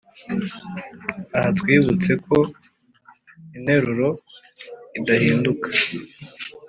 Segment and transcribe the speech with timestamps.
[1.37, 2.37] Aha twibutse ko
[3.57, 4.09] interuro
[4.97, 5.67] idahinduka